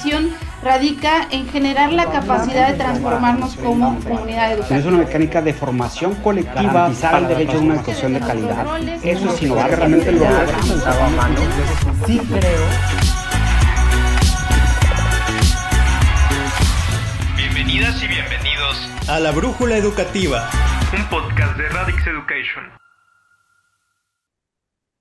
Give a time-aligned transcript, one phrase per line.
[0.00, 4.78] educación radica en generar la capacidad de transformarnos como comunidad educativa.
[4.78, 8.78] Es una mecánica de formación colectiva para el derecho a una educación de calidad.
[9.02, 10.24] Eso es innovar realmente lo
[12.06, 12.62] Sí creo.
[17.36, 20.48] Bienvenidas y bienvenidos a La Brújula Educativa,
[20.96, 22.89] un podcast de Radix Education.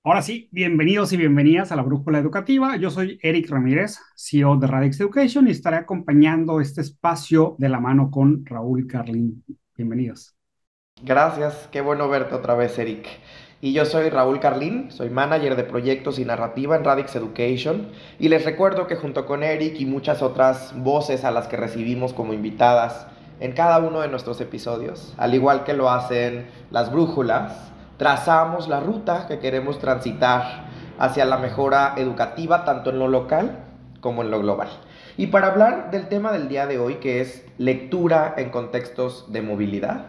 [0.09, 2.75] Ahora sí, bienvenidos y bienvenidas a la Brújula Educativa.
[2.77, 7.79] Yo soy Eric Ramírez, CEO de Radix Education y estaré acompañando este espacio de la
[7.79, 9.43] mano con Raúl Carlín.
[9.77, 10.33] Bienvenidos.
[11.03, 13.05] Gracias, qué bueno verte otra vez, Eric.
[13.61, 17.89] Y yo soy Raúl Carlín, soy manager de proyectos y narrativa en Radix Education.
[18.17, 22.13] Y les recuerdo que junto con Eric y muchas otras voces a las que recibimos
[22.13, 23.05] como invitadas
[23.39, 28.79] en cada uno de nuestros episodios, al igual que lo hacen las brújulas, trazamos la
[28.79, 33.59] ruta que queremos transitar hacia la mejora educativa tanto en lo local
[33.99, 34.69] como en lo global.
[35.17, 39.41] Y para hablar del tema del día de hoy, que es lectura en contextos de
[39.41, 40.05] movilidad,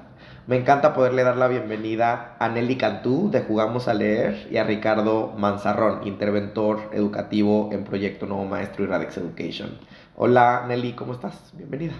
[0.47, 4.65] me encanta poderle dar la bienvenida a Nelly Cantú de Jugamos a Leer y a
[4.65, 9.79] Ricardo Manzarrón, interventor educativo en Proyecto Nuevo Maestro y Radix Education.
[10.15, 11.51] Hola Nelly, ¿cómo estás?
[11.55, 11.95] Bienvenida.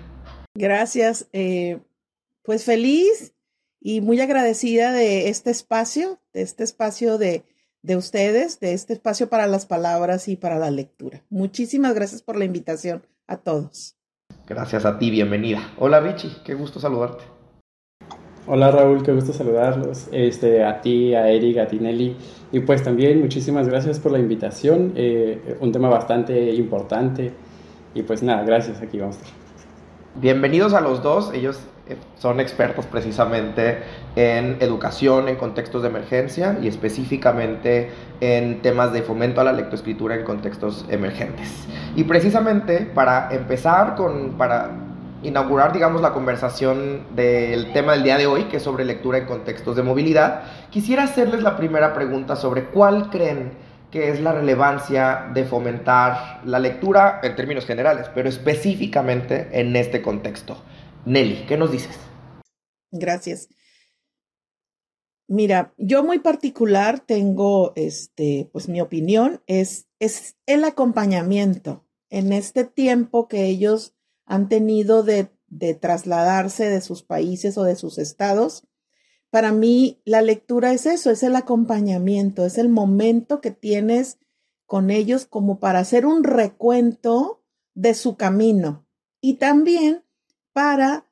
[0.55, 1.29] Gracias.
[1.33, 1.81] Eh,
[2.45, 3.35] pues feliz
[3.81, 7.45] y muy agradecida de este espacio, de este espacio de,
[7.83, 11.23] de ustedes, de este espacio para las palabras y para la lectura.
[11.31, 13.97] Muchísimas gracias por la invitación a todos.
[14.47, 15.73] Gracias a ti, bienvenida.
[15.79, 17.25] Hola Richie, qué gusto saludarte.
[18.47, 20.09] Hola Raúl, qué gusto saludarlos.
[20.13, 22.17] Este, a ti, a Eric, a Tinelli.
[22.53, 24.93] Y pues también muchísimas gracias por la invitación.
[24.97, 27.33] Eh, un tema bastante importante.
[27.95, 29.19] Y pues nada, gracias, aquí vamos.
[30.17, 31.33] Bienvenidos a los dos.
[31.33, 31.61] Ellos
[32.19, 33.79] son expertos precisamente
[34.17, 40.15] en educación en contextos de emergencia y específicamente en temas de fomento a la lectoescritura
[40.15, 41.67] en contextos emergentes.
[41.97, 44.71] Y precisamente para empezar con, para
[45.23, 49.27] inaugurar, digamos, la conversación del tema del día de hoy, que es sobre lectura en
[49.27, 53.53] contextos de movilidad, quisiera hacerles la primera pregunta sobre cuál creen
[53.91, 60.01] que es la relevancia de fomentar la lectura en términos generales, pero específicamente en este
[60.01, 60.57] contexto.
[61.05, 61.97] Nelly, ¿qué nos dices?
[62.91, 63.49] Gracias.
[65.29, 72.65] Mira, yo muy particular tengo, este, pues mi opinión es, es el acompañamiento en este
[72.65, 73.95] tiempo que ellos
[74.27, 78.67] han tenido de, de trasladarse de sus países o de sus estados.
[79.31, 84.19] Para mí, la lectura es eso, es el acompañamiento, es el momento que tienes
[84.67, 87.45] con ellos como para hacer un recuento
[87.75, 88.87] de su camino.
[89.21, 90.05] Y también
[90.53, 91.07] para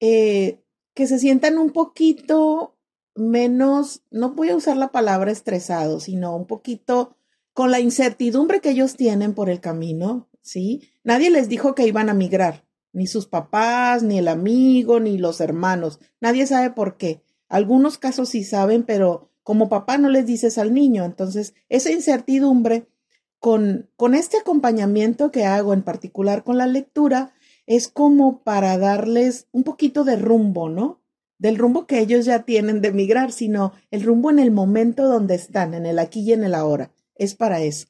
[0.00, 0.60] eh,
[0.94, 2.76] que se sientan un poquito
[3.14, 7.16] menos, no voy a usar la palabra estresado, sino un poquito
[7.52, 10.88] con la incertidumbre que ellos tienen por el camino, ¿sí?
[11.04, 15.40] Nadie les dijo que iban a migrar, ni sus papás, ni el amigo, ni los
[15.40, 17.22] hermanos, nadie sabe por qué.
[17.48, 22.86] Algunos casos sí saben, pero como papá no les dices al niño, entonces esa incertidumbre
[23.38, 27.32] con, con este acompañamiento que hago en particular con la lectura,
[27.70, 30.98] es como para darles un poquito de rumbo, ¿no?
[31.38, 35.36] Del rumbo que ellos ya tienen de migrar, sino el rumbo en el momento donde
[35.36, 36.90] están, en el aquí y en el ahora.
[37.14, 37.86] Es para eso.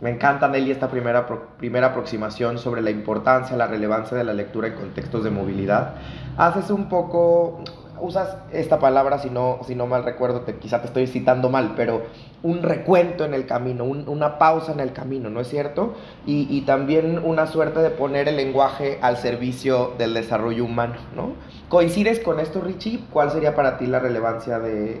[0.00, 1.26] Me encanta, Nelly, esta primera,
[1.58, 5.96] primera aproximación sobre la importancia, la relevancia de la lectura en contextos de movilidad.
[6.36, 7.64] Haces un poco
[8.04, 11.74] usas esta palabra, si no, si no mal recuerdo, te, quizá te estoy citando mal,
[11.76, 12.02] pero
[12.42, 15.94] un recuento en el camino, una pausa en el camino, ¿no es cierto?
[16.26, 21.32] Y, también una suerte de poner el lenguaje al servicio del desarrollo humano, ¿no?
[21.68, 23.00] ¿Coincides con esto, Richie?
[23.10, 25.00] ¿Cuál sería para ti la relevancia de,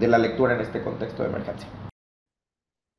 [0.00, 1.68] la lectura en este contexto de emergencia?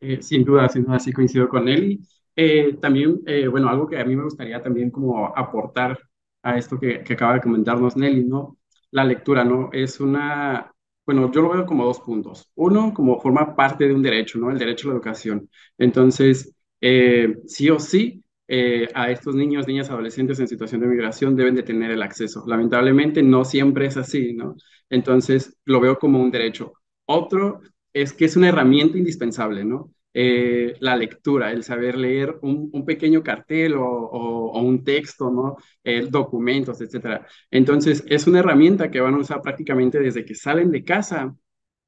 [0.02, 2.00] Eh, sin duda, sin duda, sí coincido con él.
[2.36, 5.98] Eh, también, eh, bueno, algo que a mí me gustaría también como aportar
[6.44, 8.59] a esto que, que acaba de comentarnos Nelly, ¿no?
[8.92, 9.70] La lectura, ¿no?
[9.74, 10.72] Es una,
[11.06, 12.50] bueno, yo lo veo como dos puntos.
[12.56, 14.52] Uno, como forma parte de un derecho, ¿no?
[14.52, 15.50] El derecho a la educación.
[15.78, 21.36] Entonces, eh, sí o sí, eh, a estos niños, niñas, adolescentes en situación de migración
[21.36, 22.44] deben de tener el acceso.
[22.48, 24.56] Lamentablemente no siempre es así, ¿no?
[24.90, 26.74] Entonces, lo veo como un derecho.
[27.06, 27.62] Otro
[27.94, 29.92] es que es una herramienta indispensable, ¿no?
[30.22, 35.56] Eh, la lectura, el saber leer un, pequeño cartel o, un texto, ¿no?
[35.82, 37.22] Eh, documentos, etc.
[37.50, 41.34] Entonces, es una herramienta que van a usar prácticamente desde que salen de casa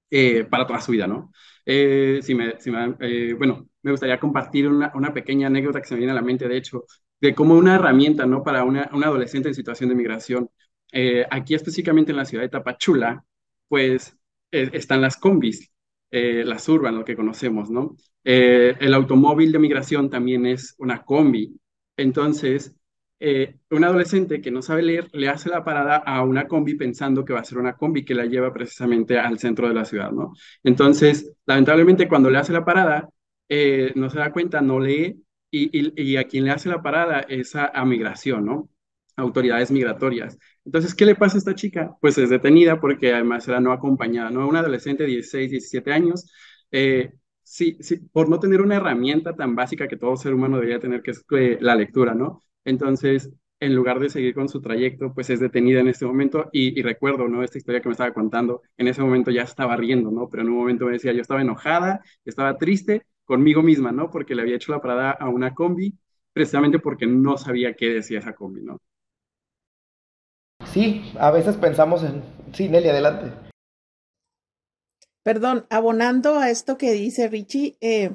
[0.10, 1.32] eh, para toda su vida, ¿no?
[3.38, 6.58] bueno, me gustaría compartir una, pequeña anécdota que se me viene a la mente, de
[6.58, 6.86] hecho,
[7.20, 8.44] de cómo una herramienta, ¿no?
[8.44, 10.50] Para una, un adolescente en situación de migración.
[11.30, 13.26] aquí específicamente en la ciudad de Tapachula,
[13.68, 14.18] pues
[14.52, 15.71] están las combis,
[16.12, 17.96] eh, las urban, lo que conocemos, ¿no?
[18.24, 21.58] Eh, el automóvil de migración también es una combi.
[21.98, 22.76] Entonces,
[23.20, 27.24] eh, un adolescente que no sabe leer le hace la parada a una combi pensando
[27.24, 30.12] que va a ser una combi que la lleva precisamente al centro de la ciudad,
[30.12, 30.34] ¿no?
[30.64, 33.10] Entonces, lamentablemente, cuando le hace la parada,
[33.96, 37.66] no se da cuenta, no lee, y, a quien le hace la parada es a,
[37.68, 38.70] a migración, ¿no?
[39.16, 40.38] autoridades migratorias.
[40.66, 41.98] Entonces, ¿qué le pasa a esta chica?
[42.02, 44.48] Pues es detenida porque además era no acompañada, ¿no?
[44.48, 46.32] Una adolescente de 16, 17 años,
[46.72, 47.14] eh,
[47.44, 51.02] sí, sí, por no tener una herramienta tan básica que todo ser humano debería tener,
[51.02, 52.42] que es eh, la lectura, ¿no?
[52.64, 56.80] Entonces, en lugar de seguir con su trayecto, pues es detenida en este momento y,
[56.80, 57.44] y, recuerdo, ¿no?
[57.44, 60.30] Esta historia que me estaba contando, en ese momento ya estaba riendo, ¿no?
[60.30, 64.10] Pero en un momento me decía, yo estaba enojada, estaba triste conmigo misma, ¿no?
[64.12, 65.98] Porque le había hecho la parada a una combi,
[66.34, 68.80] precisamente porque no sabía qué decía esa combi, ¿no?
[70.74, 72.24] Sí, a veces pensamos en...
[72.54, 73.32] Sí, Nelly, adelante.
[75.24, 78.12] Perdón, abonando a esto que dice Richie, eh,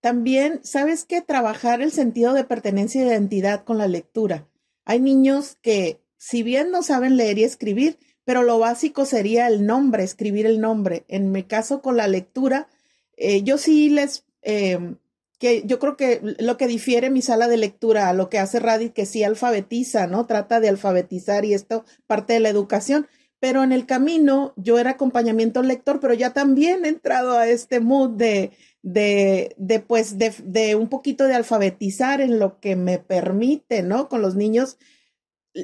[0.00, 1.22] también, ¿sabes qué?
[1.22, 4.46] Trabajar el sentido de pertenencia y identidad con la lectura.
[4.84, 9.64] Hay niños que, si bien no saben leer y escribir, pero lo básico sería el
[9.64, 11.04] nombre, escribir el nombre.
[11.08, 12.68] En mi caso, con la lectura,
[13.16, 14.96] eh, yo sí les eh,
[15.38, 18.60] que yo creo que lo que difiere mi sala de lectura a lo que hace
[18.60, 20.26] Radit, que sí alfabetiza, ¿no?
[20.26, 23.06] Trata de alfabetizar y esto parte de la educación.
[23.40, 27.80] Pero en el camino yo era acompañamiento lector, pero ya también he entrado a este
[27.80, 28.52] mood de,
[28.82, 34.08] de, de pues, de, de un poquito de alfabetizar en lo que me permite, ¿no?
[34.08, 34.78] Con los niños,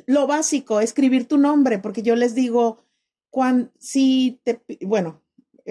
[0.06, 2.84] lo básico, escribir tu nombre, porque yo les digo,
[3.30, 5.19] cuando, si te, bueno,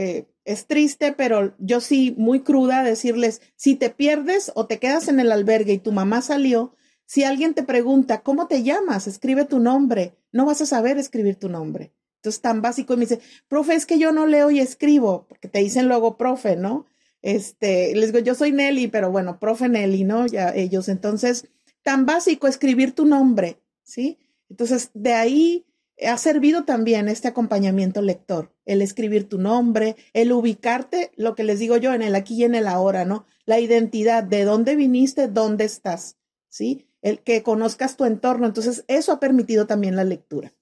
[0.02, 5.10] eh, es triste, pero yo sí, muy cruda, decirles, si te pierdes o te quedas
[5.10, 6.74] en el albergue y tu mamá salió,
[7.06, 9.08] si alguien te pregunta, ¿cómo te llamas?
[9.08, 10.16] Escribe tu nombre.
[10.32, 11.92] No vas a saber escribir tu nombre.
[12.16, 12.94] Entonces, tan básico.
[12.94, 13.20] Y me dice,
[13.50, 16.86] profe, es que yo no leo y escribo, porque te dicen luego profe, ¿no?
[17.22, 20.28] Este, les digo, yo soy Nelly, pero bueno, profe Nelly, ¿no?
[20.28, 20.88] Ya ellos.
[20.88, 21.50] Entonces,
[21.84, 24.18] tan básico escribir tu nombre, ¿sí?
[24.50, 25.66] Entonces, de ahí
[26.08, 31.60] ha servido también este acompañamiento lector, el escribir tu nombre, el ubicarte, lo que les
[31.60, 33.26] digo yo, en el aquí y en el ahora, ¿no?
[33.46, 36.18] La identidad, de dónde viniste, dónde estás,
[36.48, 36.88] ¿sí?
[37.02, 38.46] El que conozcas tu entorno.
[38.46, 40.54] Entonces, eso ha permitido también la lectura.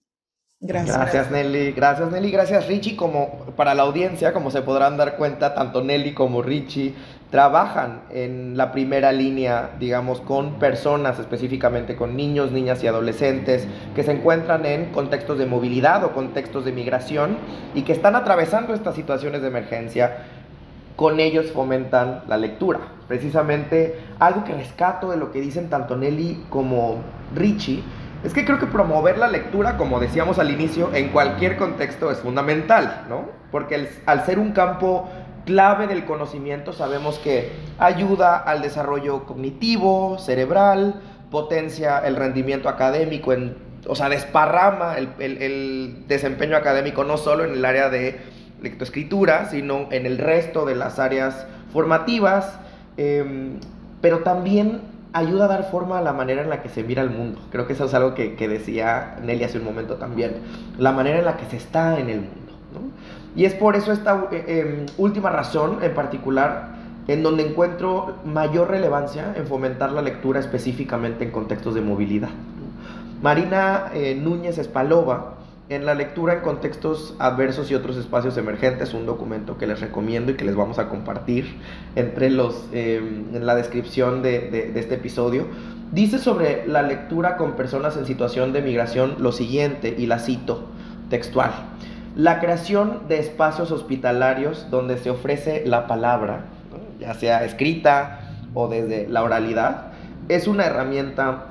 [0.59, 1.29] Gracias.
[1.29, 2.95] Nelly, gracias Nelly, gracias Richie.
[2.95, 6.95] Como para la audiencia, como se podrán dar cuenta, tanto Nelly como Richie
[7.29, 14.01] trabajan en la primera línea, digamos, con personas, específicamente con niños, niñas y adolescentes que
[14.01, 17.37] se encuentran en contextos de movilidad o contextos de migración
[17.75, 20.17] y que están atravesando estas situaciones de emergencia.
[20.95, 22.79] Con ellos fomentan la lectura.
[23.07, 27.03] Precisamente algo que rescato de lo que dicen tanto Nelly como
[27.35, 27.83] Richie
[28.23, 32.17] es que creo que promover la lectura, como decíamos al inicio, en cualquier contexto es
[32.19, 33.25] fundamental, ¿no?
[33.51, 35.07] Porque al ser un campo
[35.47, 43.55] clave del conocimiento sabemos que ayuda al desarrollo cognitivo, cerebral, potencia el rendimiento académico, en,
[43.87, 48.19] o sea, desparrama el, desempeño académico no solo en el área de
[48.61, 52.59] lectoescritura, sino en el resto de las áreas formativas,
[52.97, 53.59] em,
[54.01, 54.81] pero también
[55.13, 57.39] ayuda a dar forma a la manera en la que se mira el mundo.
[57.51, 60.37] Creo que eso es algo que, que decía Nelly hace un momento también,
[60.77, 62.47] la manera en la que se está en el mundo.
[63.35, 66.75] Y es por eso esta eh, em, última razón en particular
[67.07, 72.29] en donde encuentro mayor relevancia en fomentar la lectura específicamente en contextos de movilidad.
[73.21, 75.36] Marina eh, Núñez Espalova,
[75.69, 80.31] en la lectura en contextos adversos y otros espacios emergentes, un documento que les recomiendo
[80.31, 81.57] y que les vamos a compartir
[81.95, 85.45] entre los, em, en la descripción de, de este episodio,
[85.91, 90.67] dice sobre la lectura con personas en situación de migración lo siguiente, y la cito
[91.09, 91.51] textual.
[92.15, 96.45] La creación de espacios hospitalarios donde se ofrece la palabra,
[96.99, 98.21] ya sea escrita
[98.53, 99.91] o desde la oralidad,
[100.29, 101.45] es una herramienta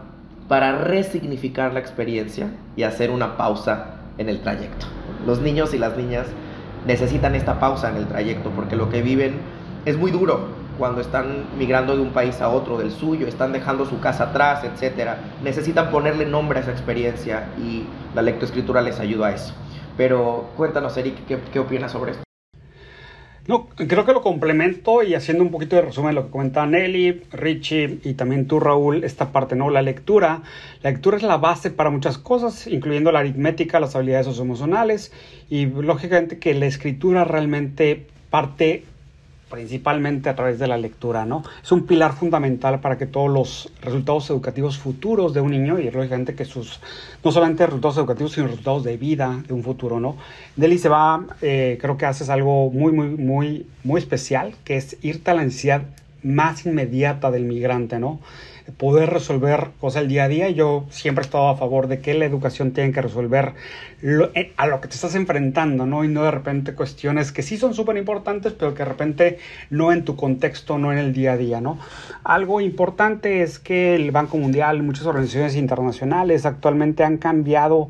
[0.48, 4.86] para resignificar la experiencia y hacer una pausa en el trayecto.
[5.26, 6.26] Los niños y las niñas
[6.86, 9.40] necesitan esta pausa en el trayecto porque lo que viven
[9.84, 13.86] es muy duro cuando están migrando de un país a otro, del suyo, están dejando
[13.86, 15.12] su casa atrás, etc.
[15.42, 19.54] Necesitan ponerle nombre a esa experiencia y la lectoescritura les ayuda a eso.
[19.96, 22.25] Pero cuéntanos, Eric, ¿qué, opinas sobre esto?
[23.48, 26.66] No, creo que lo complemento y haciendo un poquito de resumen de lo que comenta
[26.66, 29.70] Nelly, Richie y también tú, Raúl, esta parte, ¿no?
[29.70, 30.42] La lectura.
[30.82, 35.12] La lectura es la base para muchas cosas, incluyendo la aritmética, las habilidades socioemocionales
[35.48, 38.84] y lógicamente que la escritura realmente parte
[39.50, 41.44] principalmente a través de la lectura, ¿no?
[41.62, 45.90] Es un pilar fundamental para que todos los resultados educativos futuros de un niño, y
[45.90, 46.80] lógicamente que sus,
[47.22, 50.16] no solamente resultados educativos, sino resultados de vida de un futuro, ¿no?
[50.56, 54.96] Deli se va, eh, creo que haces algo muy, muy, muy, muy especial, que es
[55.02, 55.82] irte a la necesidad
[56.22, 58.20] más inmediata del migrante, ¿no?
[58.76, 60.50] Poder resolver cosas del día a día.
[60.50, 63.54] Yo siempre he estado a favor de que la educación tiene que resolver
[64.02, 66.04] eh, a lo que te estás enfrentando, ¿no?
[66.04, 69.38] Y no de repente cuestiones que sí son súper importantes, pero que de repente
[69.70, 71.78] no en tu contexto, no en el día a día, ¿no?
[72.24, 77.88] Algo importante es que el Banco Mundial, muchas organizaciones internacionales actualmente han cambiado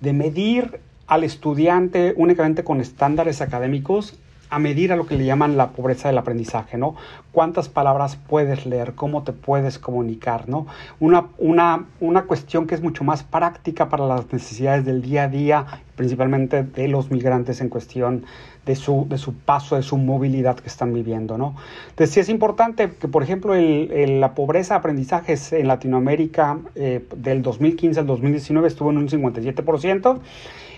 [0.00, 4.18] de medir al estudiante únicamente con estándares académicos
[4.50, 6.94] a medir a lo que le llaman la pobreza del aprendizaje, ¿no?
[7.32, 10.66] Cuántas palabras puedes leer, cómo te puedes comunicar, ¿no?
[11.00, 15.28] Una, una, una cuestión que es mucho más práctica para las necesidades del día a
[15.28, 18.24] día, principalmente de los migrantes en cuestión
[18.66, 21.54] de su, de su paso, de su movilidad que están viviendo, ¿no?
[21.90, 27.04] Entonces sí es importante que, por ejemplo, el, la pobreza de aprendizajes en Latinoamérica eh,
[27.16, 30.18] del 2015 al 2019 estuvo en un 57%,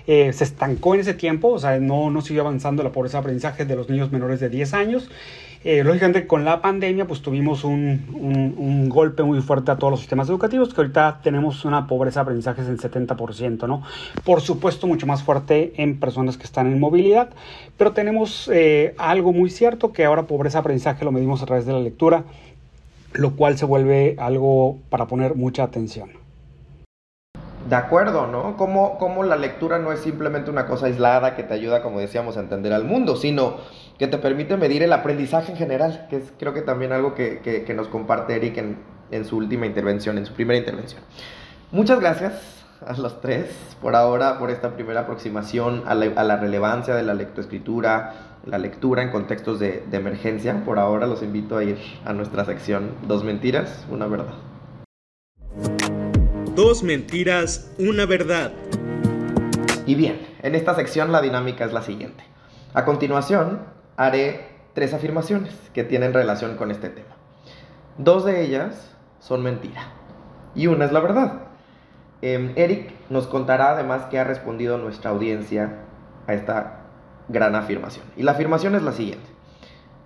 [0.06, 3.20] eh, se estancó en ese tiempo, o sea, no, no siguió avanzando la pobreza de
[3.20, 5.10] aprendizaje de los niños menores de 10 años.
[5.64, 9.98] Eh, lógicamente con la pandemia pues tuvimos un, un, golpe muy fuerte a todos los
[9.98, 13.82] sistemas educativos que ahorita tenemos una pobreza de aprendizaje del 70%, ¿no?
[14.22, 17.30] Por supuesto mucho más fuerte en personas que están en movilidad,
[17.76, 21.66] pero tenemos eh, algo muy cierto que ahora pobreza de aprendizaje lo medimos a través
[21.66, 22.22] de la lectura,
[23.14, 26.25] lo cual se vuelve algo para poner mucha atención
[27.68, 28.56] de acuerdo, ¿no?
[28.56, 32.36] Como, como la lectura no es simplemente una cosa aislada que te ayuda, como decíamos,
[32.36, 33.56] a entender al mundo, sino
[33.98, 37.72] que te permite medir el aprendizaje en general, que es creo que también algo que,
[37.74, 38.58] nos comparte Eric
[39.10, 41.02] en, su última intervención, en su primera intervención.
[41.72, 43.48] Muchas gracias a los tres
[43.80, 49.10] por ahora, por esta primera aproximación a la, relevancia de la lectoescritura, la lectura en
[49.10, 50.62] contextos de, de emergencia.
[50.64, 54.34] Por ahora los invito a ir a nuestra sección Dos mentiras, una verdad.
[56.56, 58.50] Dos mentiras, una verdad.
[59.84, 62.24] Y bien, en esta sección la dinámica es la siguiente.
[62.72, 63.60] A continuación,
[63.98, 67.14] haré tres afirmaciones que tienen relación con este tema.
[67.98, 69.92] Dos de ellas son mentira
[70.54, 71.42] y una es la verdad.
[72.22, 75.80] Em, Eric nos contará además que ha respondido nuestra audiencia
[76.26, 76.86] a esta
[77.28, 78.06] gran afirmación.
[78.16, 79.28] Y la afirmación es la siguiente.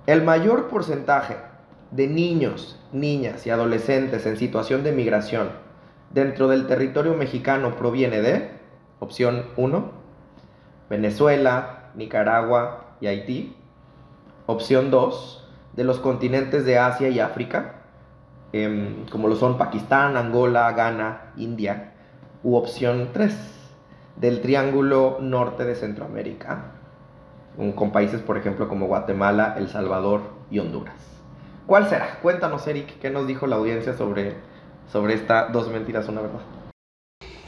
[0.09, 1.37] El mayor porcentaje
[1.93, 5.60] de niños, niñas y adolescentes en situación de migración
[6.11, 8.51] dentro del territorio mexicano proviene de,
[8.99, 9.91] opción 1,
[10.91, 13.57] Venezuela, Nicaragua y Haití.
[14.47, 17.77] Opción 2, de los continentes de Asia y África,
[18.53, 21.93] em, como lo son Pakistán, Angola, Ghana, India.
[22.43, 23.37] U opción 3,
[24.17, 26.73] del Triángulo Norte de Centroamérica,
[27.75, 30.97] con países, por ejemplo, como Guatemala, El Salvador y Honduras.
[31.67, 32.19] ¿Cuál será?
[32.23, 34.37] Cuéntanos, Eric, ¿qué nos dijo la audiencia sobre
[34.93, 36.60] sobre esta dos mentiras, una verdad.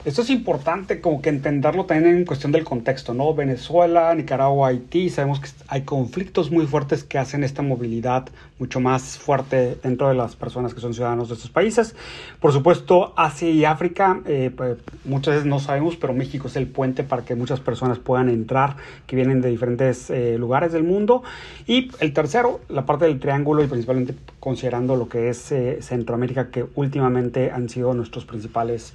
[0.04, 3.34] Esto es importante como que entenderlo también en cuestión del contexto, ¿no?
[3.34, 8.28] Venezuela, Nicaragua, Haití, sabemos que hay conflictos muy fuertes que hacen esta movilidad
[8.58, 11.94] mucho más fuerte dentro de las personas que son ciudadanos de estos países.
[12.40, 16.66] Por supuesto, Asia y África, eh, pues, muchas veces no sabemos, pero México es el
[16.66, 21.22] puente para que muchas personas puedan entrar, que vienen de diferentes eh, lugares del mundo.
[21.68, 26.50] Y el tercero, la parte del triángulo y principalmente considerando lo que es eh, Centroamérica,
[26.50, 28.94] que últimamente han sido nuestros principales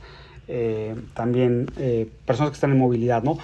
[0.50, 3.22] eh, también eh, personas que están en movilidad.
[3.22, 3.38] ¿no?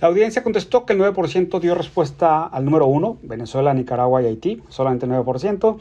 [0.00, 4.62] La audiencia contestó que el 9% dio respuesta al número 1, Venezuela, Nicaragua y Haití,
[4.68, 5.78] solamente el 9%.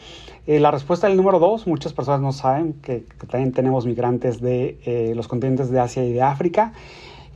[0.48, 5.14] Eh, la respuesta del número 2, muchas personas no saben que, también tenemos migrantes de
[5.16, 6.74] los continentes de Asia y de África.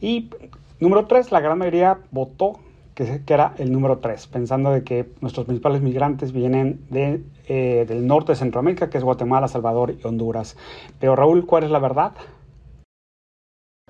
[0.01, 0.31] Y
[0.79, 2.59] número 3, la gran mayoría votó
[2.95, 7.21] que, era el número 3, pensando de que nuestros principales migrantes vienen de,
[7.85, 10.57] del norte de Centroamérica, que es Guatemala, Salvador y Honduras.
[10.99, 12.13] Pero Raúl, ¿cuál es la verdad?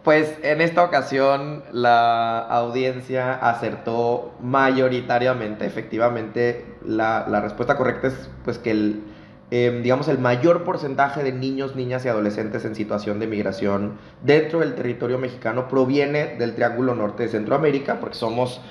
[0.07, 5.65] Pues en esta ocasión la audiencia acertó mayoritariamente.
[5.65, 9.03] Efectivamente, la, respuesta correcta es pues que el,
[9.51, 14.61] em, digamos, el mayor porcentaje de niños, niñas y adolescentes en situación de migración dentro
[14.61, 18.61] del territorio mexicano proviene del Triángulo Norte de Centroamérica, porque somos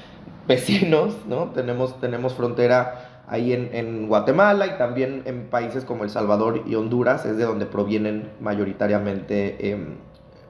[0.48, 1.50] vecinos, ¿no?
[1.50, 7.26] Tenemos, tenemos frontera ahí en, Guatemala y también en países como El Salvador y Honduras,
[7.26, 9.96] es de donde provienen mayoritariamente em,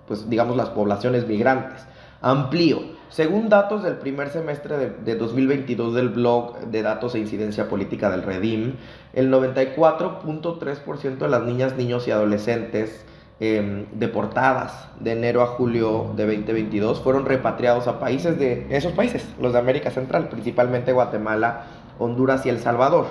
[0.07, 1.87] pues digamos las poblaciones migrantes.
[2.23, 2.97] Amplío.
[3.09, 8.23] Según datos del primer semestre de, 2022 del blog de datos e incidencia política del
[8.23, 8.75] Redim,
[9.13, 13.05] el 94.3% de las niñas, niños y adolescentes
[13.39, 19.25] em, deportadas de enero a julio de 2022 fueron repatriados a países de esos países,
[19.41, 21.67] los de América Central, principalmente Guatemala,
[21.99, 23.07] Honduras y El Salvador.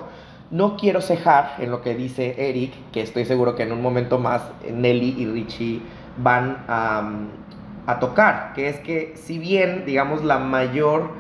[0.52, 4.20] No quiero cejar en lo que dice Eric, que estoy seguro que en un momento
[4.20, 5.82] más Nelly y Richie
[6.18, 11.12] van a, tocar, que es que si bien, digamos, la mayor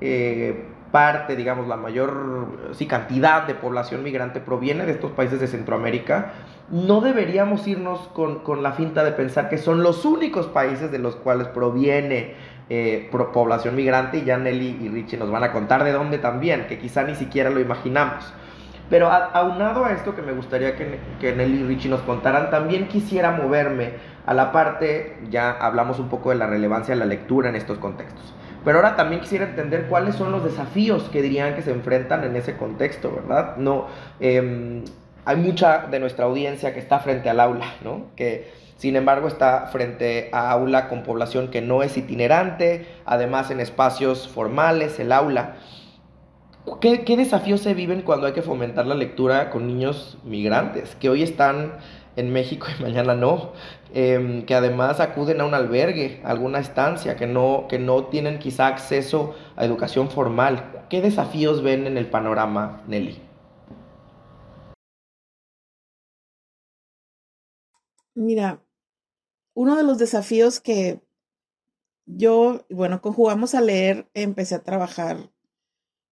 [0.00, 5.48] eh, parte, digamos, la mayor sí, cantidad de población migrante proviene de estos países de
[5.48, 6.32] Centroamérica,
[6.70, 11.16] no deberíamos irnos con, la finta de pensar que son los únicos países de los
[11.16, 12.34] cuales proviene
[12.70, 16.66] eh, población migrante y ya Nelly y Richie nos van a contar de dónde también,
[16.68, 18.32] que quizá ni siquiera lo imaginamos.
[18.90, 22.88] Pero aunado a esto que me gustaría que, que Nelly y Richie nos contaran, también
[22.88, 23.92] quisiera moverme
[24.26, 27.78] a la parte, ya hablamos un poco de la relevancia de la lectura en estos
[27.78, 28.34] contextos.
[28.64, 32.34] Pero ahora también quisiera entender cuáles son los desafíos que dirían que se enfrentan en
[32.34, 33.56] ese contexto, ¿verdad?
[33.58, 33.86] No,
[34.20, 34.84] em,
[35.26, 38.06] hay mucha de nuestra audiencia que está frente al aula, ¿no?
[38.16, 43.60] Que sin embargo está frente a aula con población que no es itinerante, además en
[43.60, 45.56] espacios formales, el aula.
[46.80, 51.22] ¿Qué, desafíos se viven cuando hay que fomentar la lectura con niños migrantes que hoy
[51.22, 51.76] están
[52.16, 53.52] en México y mañana no?
[53.92, 58.38] Em, que además acuden a un albergue, a alguna estancia, que no, que no tienen
[58.38, 60.86] quizá acceso a educación formal.
[60.88, 63.20] ¿Qué desafíos ven en el panorama, Nelly?
[68.14, 68.62] Mira,
[69.54, 71.00] uno de los desafíos que
[72.06, 75.33] yo, bueno, conjugamos a leer, empecé a trabajar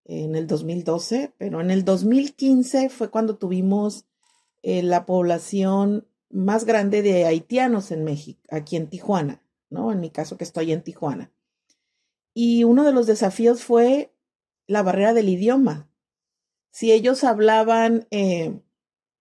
[0.04, 4.06] en el 2012, pero en el 2015 fue cuando tuvimos
[4.62, 9.92] eh, la población más grande de haitianos en México, aquí en Tijuana, ¿no?
[9.92, 11.30] En mi caso que estoy en Tijuana.
[12.34, 14.14] Y uno de los desafíos fue
[14.66, 15.90] la barrera del idioma.
[16.70, 18.60] Si ellos hablaban eh,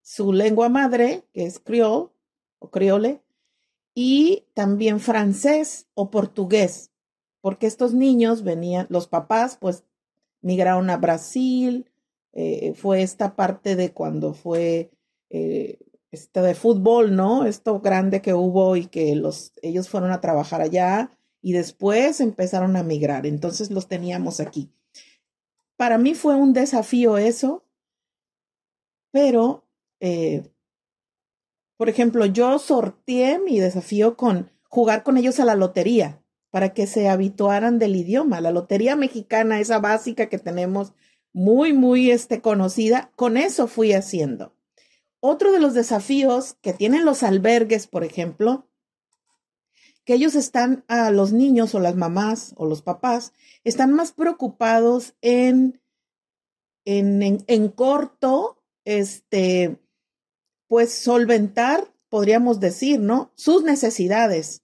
[0.01, 2.13] su lengua madre, que es criol,
[2.59, 3.21] o criole,
[3.93, 6.91] y también francés o portugués,
[7.41, 9.83] porque estos niños venían, los papás pues
[10.41, 11.89] migraron a Brasil,
[12.33, 14.91] eh, fue esta parte de cuando fue
[15.29, 15.79] eh,
[16.11, 17.45] este de fútbol, ¿no?
[17.45, 22.75] Esto grande que hubo y que los, ellos fueron a trabajar allá y después empezaron
[22.75, 24.71] a migrar, entonces los teníamos aquí.
[25.77, 27.65] Para mí fue un desafío eso,
[29.11, 29.65] pero
[29.99, 30.43] eh,
[31.81, 36.20] por ejemplo, yo sorteé mi desafío con jugar con ellos a la lotería
[36.51, 38.41] para que se habituaran del idioma.
[38.41, 40.93] La lotería mexicana, esa básica que tenemos
[41.33, 44.53] muy, muy este, conocida, con eso fui haciendo.
[45.21, 48.67] Otro de los desafíos que tienen los albergues, por ejemplo,
[50.03, 53.33] que ellos están a los niños o las mamás o los papás,
[53.63, 55.79] están más preocupados en,
[56.85, 59.79] en, en, en corto, este,
[60.67, 63.31] pues solventar, podríamos decir, ¿no?
[63.35, 64.63] Sus necesidades.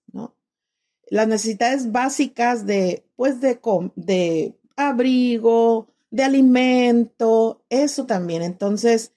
[1.09, 3.59] Las necesidades básicas de, pues, de,
[3.95, 8.41] de abrigo, de alimento, eso también.
[8.41, 9.13] Entonces,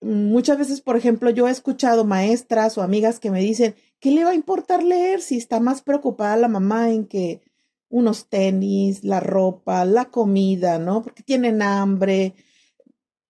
[0.00, 4.24] muchas veces, por ejemplo, yo he escuchado maestras o amigas que me dicen, ¿qué le
[4.24, 7.40] va a importar leer si está más preocupada la mamá en que
[7.88, 11.02] unos tenis, la ropa, la comida, ¿no?
[11.02, 12.34] Porque tienen hambre,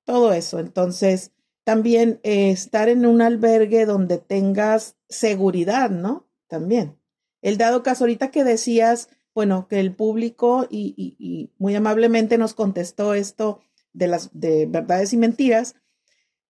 [0.05, 0.59] todo eso.
[0.59, 1.33] Entonces,
[1.65, 6.27] también eh, estar en un albergue donde tengas seguridad, ¿no?
[6.49, 6.98] También.
[7.43, 13.15] El dado caso ahorita que decías, bueno, que el público y, muy amablemente nos contestó
[13.15, 13.61] esto
[13.93, 15.77] de las de verdades y mentiras,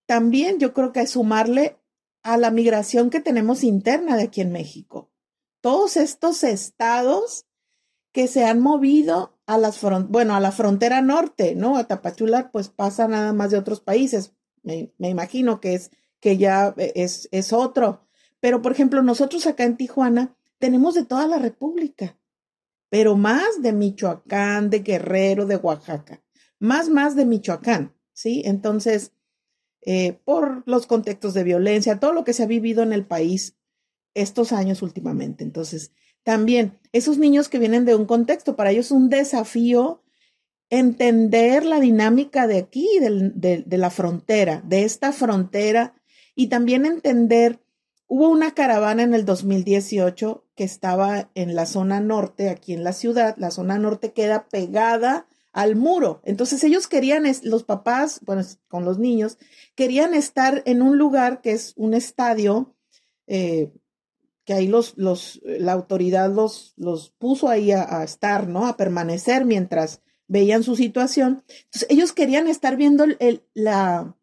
[0.05, 1.77] también yo creo que sumarle
[2.23, 5.11] a la migración que tenemos interna de aquí en México.
[5.61, 7.45] Todos estos estados
[8.11, 11.77] que se han movido a las bueno, a la frontera norte, ¿no?
[11.77, 16.73] A Tapachula, pues pasa nada más de otros países, me, imagino que es que ya
[16.77, 18.07] es, es otro.
[18.39, 22.17] Pero, por ejemplo, nosotros acá en Tijuana tenemos de toda la República,
[22.89, 26.21] pero más de Michoacán, de Guerrero, de Oaxaca,
[26.59, 28.41] más, más de Michoacán, ¿sí?
[28.45, 29.13] Entonces,
[29.81, 33.55] eh, por los contextos de violencia, todo lo que se ha vivido en el país
[34.13, 35.43] estos años últimamente.
[35.43, 35.93] Entonces,
[36.23, 40.03] también esos niños que vienen de un contexto, para ellos es un desafío
[40.69, 45.95] entender la dinámica de aquí, de, la frontera, de esta frontera,
[46.35, 47.59] y también entender,
[48.09, 52.91] hubo una caravana en el 2018 que estaba en la zona norte, aquí en la
[52.91, 56.19] ciudad, la zona norte queda pegada al muro.
[56.25, 59.37] Entonces ellos querían, los papás, bueno, con los niños,
[59.75, 62.75] querían estar en un lugar que es un estadio,
[63.27, 63.71] eh,
[64.43, 68.65] que ahí los, los, la autoridad los, los puso ahí a, a, estar, ¿no?
[68.65, 71.43] A permanecer mientras veían su situación.
[71.65, 74.17] Entonces, ellos querían estar viendo el, la,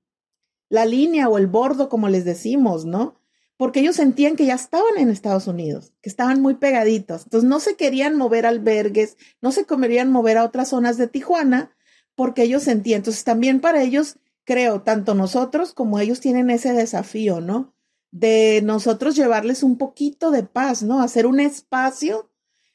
[0.68, 3.20] la línea o el bordo, como les decimos, ¿no?
[3.56, 7.24] Porque ellos sentían que ya estaban en Estados Unidos, que estaban muy pegaditos.
[7.24, 11.74] Entonces, no se querían mover albergues, no se querían mover a otras zonas de Tijuana,
[12.14, 12.98] porque ellos sentían.
[12.98, 17.74] Entonces, también para ellos creo, tanto nosotros como ellos tienen ese desafío, ¿no?
[18.12, 21.02] De nosotros llevarles un poquito de paz, ¿no?
[21.02, 22.30] Hacer un espacio,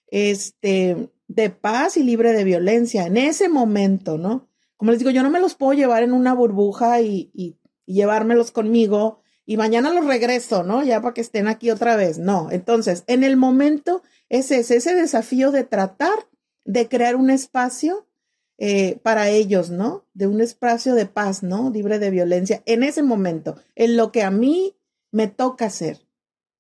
[0.07, 4.49] este, de paz y libre de violencia en ese momento, ¿no?
[4.75, 8.51] Como les digo, yo no me los puedo llevar en una burbuja y, y, llevármelos
[8.51, 10.83] conmigo y mañana los regreso, ¿no?
[10.83, 12.17] Ya para que estén aquí otra vez.
[12.17, 16.13] No, entonces, en el momento ese es ese desafío de tratar
[16.63, 18.07] de crear un espacio
[18.57, 20.05] eh, para ellos, ¿no?
[20.13, 21.69] De un espacio de paz, ¿no?
[21.71, 24.77] Libre de violencia en ese momento, en lo que a mí
[25.11, 25.99] me toca hacer,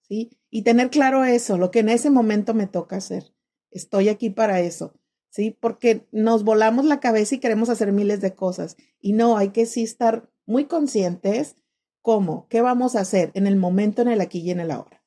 [0.01, 0.31] ¿sí?
[0.49, 3.31] Y tener claro eso, lo que en ese momento me toca hacer.
[3.69, 4.93] Estoy aquí para eso,
[5.29, 5.55] ¿sí?
[5.57, 8.75] Porque nos volamos la cabeza y queremos hacer miles de cosas.
[8.99, 11.55] Y no, hay que sí estar muy conscientes
[12.01, 15.01] cómo, qué vamos a hacer en el momento, en el aquí y en el ahora.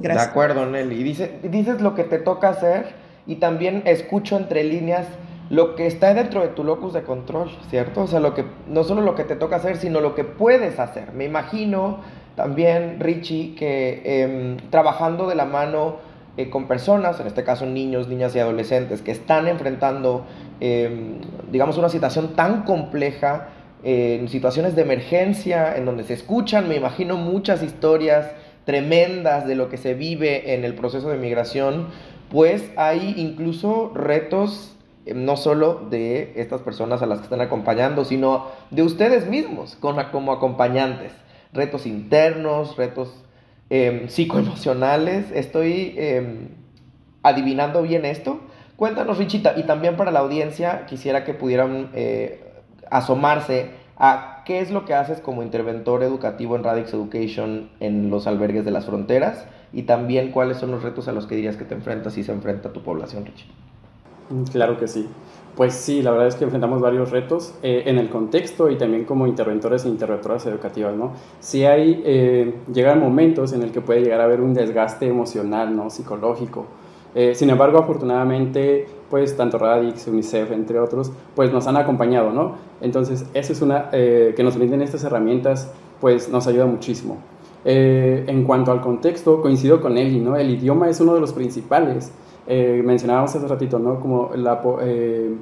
[0.00, 0.26] Gracias.
[0.26, 1.02] De acuerdo, Nelly.
[1.02, 2.94] Dice, dices lo que te toca hacer
[3.26, 5.06] y también escucho entre líneas
[5.50, 8.02] lo que está dentro de tu locus de control, ¿cierto?
[8.02, 10.78] O sea, lo que, no solo lo que te toca hacer, sino lo que puedes
[10.78, 11.12] hacer.
[11.12, 12.00] Me imagino
[12.36, 15.96] también, Richie, que em, trabajando de la mano
[16.36, 20.24] eh, con personas, en este caso niños, niñas y adolescentes, que están enfrentando,
[20.60, 21.18] em,
[21.50, 23.48] digamos, una situación tan compleja,
[23.82, 28.30] en situaciones de emergencia, en donde se escuchan, me imagino, muchas historias
[28.64, 31.88] tremendas de lo que se vive en el proceso de migración,
[32.30, 38.04] pues hay incluso retos em, no solo de estas personas a las que están acompañando,
[38.04, 41.12] sino de ustedes mismos como acompañantes.
[41.52, 43.24] Retos internos, retos
[43.70, 45.30] eh, psicoemocionales.
[45.32, 46.48] Estoy em,
[47.22, 48.40] adivinando bien esto.
[48.76, 52.47] Cuéntanos, Richita, y también para la audiencia quisiera que pudieran eh,
[52.90, 58.26] asomarse a qué es lo que haces como interventor educativo en Radix Education en los
[58.26, 61.64] albergues de las fronteras y también cuáles son los retos a los que dirías que
[61.64, 63.46] te enfrentas y se enfrenta tu población, Richie.
[64.30, 65.06] Mm, claro que sí.
[65.56, 69.04] Pues sí, la verdad es que enfrentamos varios retos eh, en el contexto y también
[69.04, 71.14] como interventores e interventoras educativas, ¿no?
[71.40, 75.74] Sí hay, eh, llegan momentos en el que puede llegar a haber un desgaste emocional,
[75.74, 75.90] ¿no?
[75.90, 76.66] Psicológico.
[77.14, 82.56] Eh, sin embargo, afortunadamente, pues tanto Radix, UNICEF, entre otros, pues nos han acompañado, ¿no?
[82.80, 87.18] Entonces, eso es una, que nos brinden estas herramientas, pues nos ayuda muchísimo.
[87.64, 90.36] en cuanto al contexto, coincido con Eli, ¿no?
[90.36, 92.12] El idioma es uno de los principales
[92.50, 94.00] eh, mencionábamos hace ratito, ¿no?
[94.00, 95.34] Como la, eh,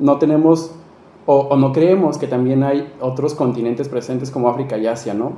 [0.00, 0.74] no tenemos
[1.24, 5.34] o, no creemos que también hay otros continentes presentes como África y Asia, ¿no?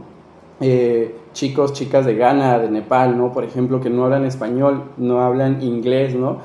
[0.61, 3.33] Eh, chicos, chicas de Ghana, de Nepal, ¿no?
[3.33, 6.39] Por ejemplo, que no hablan español, no hablan inglés, ¿no?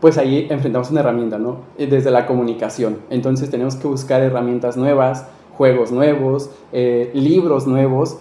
[0.00, 1.58] Pues ahí enfrentamos una herramienta, ¿no?
[1.76, 2.98] Desde la comunicación.
[3.10, 8.18] Entonces tenemos que buscar herramientas nuevas, juegos nuevos, libros nuevos,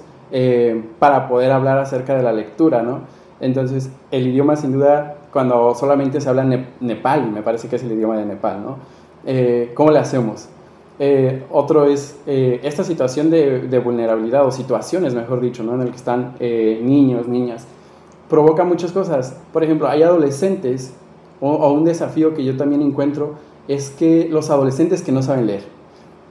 [0.99, 3.01] para poder hablar acerca de la lectura, ¿no?
[3.39, 7.83] Entonces, el idioma sin duda, cuando solamente se habla en Nepal, me parece que es
[7.83, 8.77] el idioma de Nepal, ¿no?
[9.25, 10.47] Eh, ¿Cómo le hacemos?
[10.99, 15.75] Eh, otro es eh, esta situación de, vulnerabilidad o situaciones, mejor dicho, ¿no?
[15.75, 17.67] en el que están niños, niñas,
[18.29, 19.37] provoca muchas cosas.
[19.53, 20.93] Por ejemplo, hay adolescentes,
[21.39, 23.35] o, un desafío que yo también encuentro,
[23.67, 25.63] es que los adolescentes que no saben leer,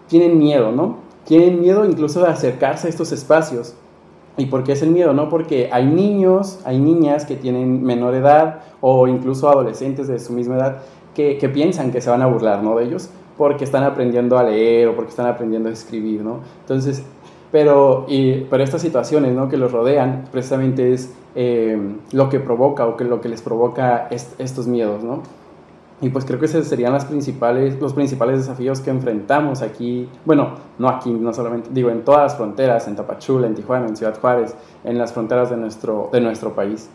[0.09, 0.99] tienen miedo, ¿no?
[1.25, 3.75] Tienen miedo incluso de acercarse a estos espacios
[4.39, 5.15] ¿Y por qué es el miedo?
[5.15, 10.33] No porque hay niños, hay niñas que tienen menor edad o incluso adolescentes de su
[10.35, 10.77] misma edad
[11.15, 12.77] que, que, piensan que se van a burlar ¿no?
[12.77, 16.23] de ellos porque están aprendiendo a leer o porque están aprendiendo a escribir.
[16.23, 16.41] ¿no?
[16.61, 17.03] Entonces,
[17.53, 19.49] pero, y, pero estas situaciones ¿no?
[19.49, 21.79] que los rodean precisamente es eh,
[22.13, 25.05] lo que provoca o que lo que les provoca estos miedos.
[25.05, 25.23] ¿no?
[26.01, 30.55] Y pues creo que esos serían las principales, los principales desafíos que enfrentamos aquí, bueno,
[30.79, 34.19] no aquí, no solamente, digo, en todas las fronteras, en Tapachula, en Tijuana, en Ciudad
[34.21, 34.55] Juárez,
[34.85, 36.91] en las fronteras de nuestro, de nuestro país.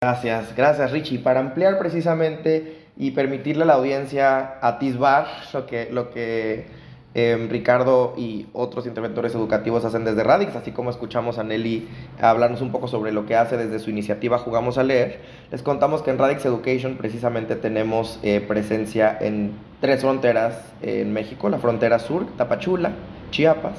[0.00, 1.18] Gracias, gracias Richie.
[1.18, 6.66] Para ampliar precisamente y permitirle a la audiencia atisbar lo que, lo que
[7.12, 11.88] Em, Ricardo y otros interventores educativos hacen desde Radix, así como escuchamos a Nelly
[12.20, 15.18] hablarnos un poco sobre lo que hace desde su iniciativa Jugamos a Leer.
[15.50, 21.48] Les contamos que en Radix Education precisamente tenemos eh, presencia en tres fronteras en México,
[21.48, 22.92] la frontera sur, Tapachula,
[23.32, 23.76] Chiapas,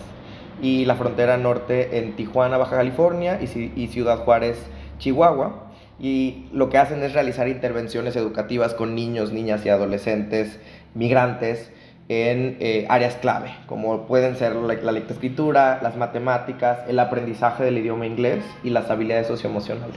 [0.61, 4.57] y la frontera norte en Tijuana, Baja California, y Ciudad Juárez,
[4.99, 5.71] Chihuahua.
[5.99, 10.59] Y lo que hacen es realizar intervenciones educativas con niños, niñas y adolescentes
[10.93, 11.71] migrantes
[12.11, 17.77] en eh, áreas clave, como pueden ser la, la lectoescritura, las matemáticas, el aprendizaje del
[17.77, 19.95] idioma inglés y las habilidades socioemocionales.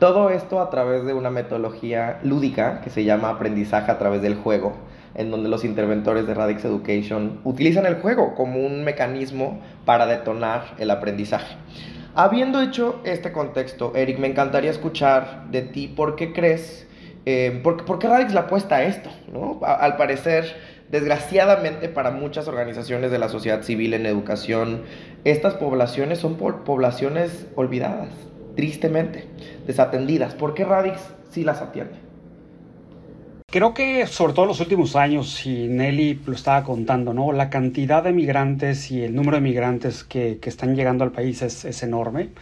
[0.00, 4.34] Todo esto a través de una metodología lúdica que se llama aprendizaje a través del
[4.34, 4.72] juego,
[5.14, 10.74] en donde los interventores de Radix Education utilizan el juego como un mecanismo para detonar
[10.78, 11.54] el aprendizaje.
[12.16, 16.88] Habiendo hecho este contexto, Eric, me encantaría escuchar de ti por qué crees,
[17.24, 19.10] eh, por, qué Radix le apuesta a esto.
[19.32, 19.60] ¿no?
[19.64, 24.82] al parecer, Desgraciadamente para muchas organizaciones de la sociedad civil en educación,
[25.24, 28.10] estas poblaciones son poblaciones olvidadas,
[28.56, 29.24] tristemente,
[29.66, 30.34] desatendidas.
[30.34, 31.00] ¿Por qué Radix
[31.30, 31.94] sí las atiende?
[33.46, 37.32] Creo que sobre todo en los últimos años, y Nelly lo estaba contando, ¿no?
[37.32, 41.40] La cantidad de migrantes y el número de migrantes que, que están llegando al país
[41.40, 42.32] es, es, enorme.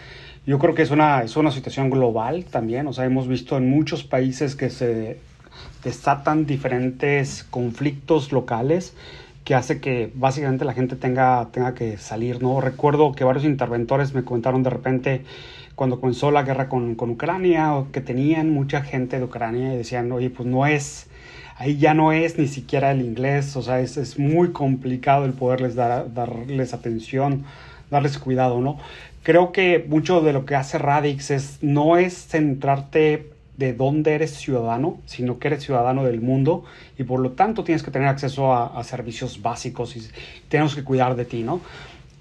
[0.45, 2.89] Yo creo que es una, es una situación global también.
[2.89, 5.19] O sea, hemos visto en muchos países que se
[5.83, 8.95] desatan diferentes conflictos locales
[9.45, 12.61] que hace que básicamente la gente tenga, tenga que salir, ¿no?
[12.61, 15.25] Recuerdo que varios interventores me comentaron de repente
[15.75, 19.79] cuando comenzó la guerra con, con Ucrania, o que tenían mucha gente de Ucrania y
[19.79, 21.09] decían, oye, pues no es,
[21.57, 25.33] ahí ya no es ni siquiera el inglés, o sea, es, es muy complicado el
[25.33, 27.45] poderles dar, darles atención,
[27.91, 28.79] darles cuidado, ¿no?
[29.23, 34.31] Creo que mucho de lo que hace Radix es, no es centrarte de dónde eres
[34.31, 36.65] ciudadano, sino que eres ciudadano del mundo
[36.99, 40.09] y por lo tanto tienes que tener acceso a, servicios básicos y
[40.49, 41.61] tenemos que cuidar de ti, ¿no?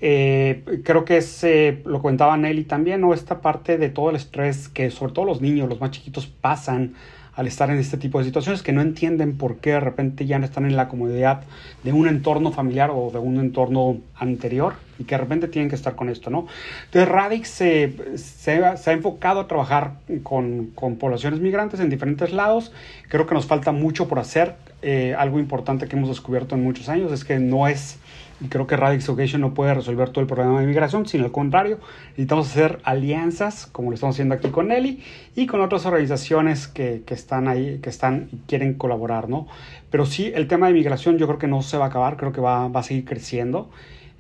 [0.02, 3.13] Eh, creo que es, eh, lo comentaba Nelly también, ¿no?
[3.13, 6.95] Esta parte de todo el estrés que sobre todo los niños, los más chiquitos pasan
[7.39, 10.38] al estar en este tipo de situaciones que no entienden por qué de repente ya
[10.39, 11.43] no están en la comodidad
[11.86, 15.75] de un entorno familiar o de un entorno anterior y que de repente tienen que
[15.75, 16.47] estar con esto, ¿no?
[16.88, 22.73] Entonces Radix se, ha enfocado a trabajar con, con, poblaciones migrantes en diferentes lados.
[23.08, 24.56] Creo que nos falta mucho por hacer.
[24.82, 27.99] Eh, algo importante que hemos descubierto en muchos años es que no es
[28.41, 31.32] y creo que Radix Education no puede resolver todo el problema de migración, sino al
[31.32, 31.80] contrario,
[32.12, 35.04] necesitamos hacer alianzas, como lo estamos haciendo aquí con Nelly,
[35.36, 39.47] y con otras organizaciones que, que están ahí, que están y quieren colaborar, ¿no?
[39.89, 42.32] Pero sí, el tema de migración yo creo que no se va a acabar, creo
[42.32, 43.69] que va, va a seguir creciendo.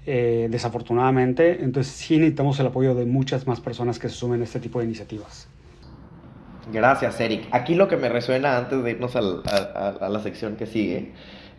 [0.05, 4.45] Eh, desafortunadamente, entonces sí necesitamos el apoyo de muchas más personas que se sumen a
[4.45, 5.47] este tipo de iniciativas.
[6.71, 7.47] Gracias, Eric.
[7.51, 11.11] Aquí lo que me resuena antes de irnos al, a, a, la sección que sigue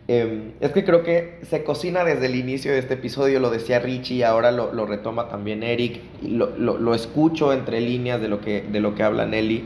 [0.07, 3.79] eh, es que creo que se cocina desde el inicio de este episodio, lo decía
[3.79, 8.27] Richie y ahora lo, lo retoma también Eric, lo, lo, lo, escucho entre líneas de
[8.27, 9.65] lo, que, de lo que habla Nelly.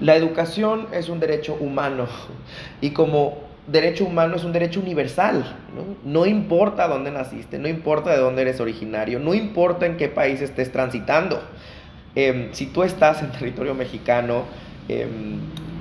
[0.00, 2.06] La educación es un derecho humano
[2.80, 5.56] y como derecho humano es un derecho universal.
[5.74, 5.96] ¿no?
[6.10, 10.40] no importa dónde naciste, no importa de dónde eres originario, no importa en qué país
[10.40, 11.40] estés transitando.
[12.14, 14.44] Eh, si tú estás en territorio mexicano,
[14.88, 15.06] eh,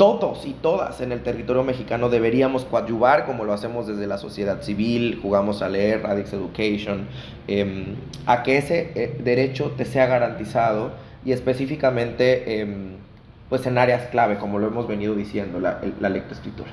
[0.02, 4.64] todos y todas en el territorio mexicano deberíamos coadyuvar como lo hacemos desde la sociedad
[4.64, 7.08] civil, jugamos a leer, Radix Education,
[7.48, 7.94] eh,
[8.26, 12.98] a que ese eh, derecho te sea garantizado y específicamente eh,
[13.48, 16.72] pues en áreas clave, como lo hemos venido diciendo, la, lectoescritura.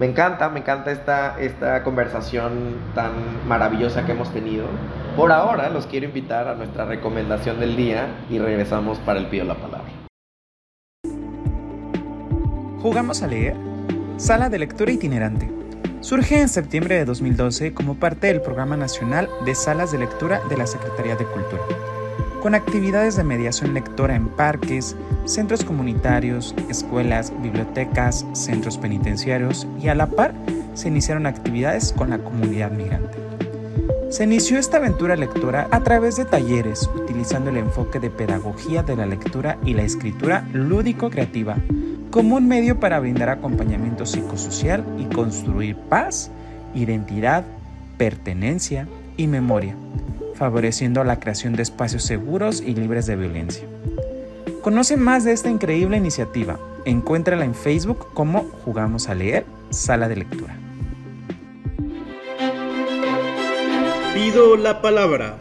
[0.00, 3.12] Me encanta, me encanta esta, esta conversación tan
[3.46, 4.64] maravillosa que hemos tenido.
[5.16, 9.44] Por ahora los quiero invitar a nuestra recomendación del día y regresamos para el Pido
[9.44, 10.07] la Palabra.
[12.80, 13.56] ¿Jugamos a leer?
[14.18, 15.50] Sala de lectura itinerante.
[16.00, 20.56] Surge en septiembre de 2012 como parte del Programa Nacional de Salas de Lectura de
[20.56, 21.62] la Secretaría de Cultura,
[22.40, 29.96] con actividades de mediación lectora en parques, centros comunitarios, escuelas, bibliotecas, centros penitenciarios y a
[29.96, 30.32] la par
[30.74, 33.27] se iniciaron actividades con la comunidad migrante.
[34.10, 38.96] Se inició esta aventura lectora a través de talleres, utilizando el enfoque de pedagogía de
[38.96, 41.56] la lectura y la escritura lúdico-creativa
[42.10, 46.30] como un medio para brindar acompañamiento psicosocial y construir paz,
[46.74, 47.44] identidad,
[47.98, 49.76] pertenencia y memoria,
[50.34, 53.64] favoreciendo la creación de espacios seguros y libres de violencia.
[54.62, 56.58] Conoce más de esta increíble iniciativa.
[56.86, 60.56] Encuéntrala en Facebook como Jugamos a Leer, Sala de Lectura.
[64.20, 65.36] Pido la palabra.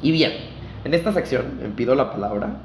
[0.00, 0.32] Y bien,
[0.84, 2.62] en esta sección, en Pido la palabra,